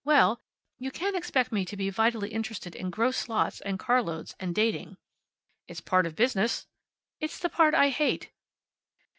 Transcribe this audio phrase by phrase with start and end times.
[0.03, 0.41] Well,
[0.79, 4.97] you can't expect me to be vitally interested in gross lots, and carloads and dating."
[5.67, 6.65] "It's part of business."
[7.19, 8.31] "It's the part I hate."